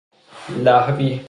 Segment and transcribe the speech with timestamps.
[0.49, 1.19] لهوی